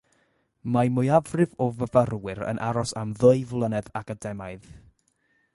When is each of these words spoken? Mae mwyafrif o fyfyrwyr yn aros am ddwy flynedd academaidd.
Mae 0.75 0.89
mwyafrif 0.95 1.53
o 1.65 1.67
fyfyrwyr 1.81 2.43
yn 2.47 2.63
aros 2.71 2.97
am 3.03 3.15
ddwy 3.21 3.47
flynedd 3.53 3.93
academaidd. 4.03 4.69